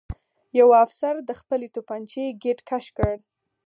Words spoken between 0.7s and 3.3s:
افسر د خپلې توپانچې ګېټ کش کړ